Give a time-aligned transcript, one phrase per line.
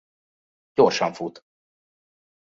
[0.75, 1.43] Gyorsan fut.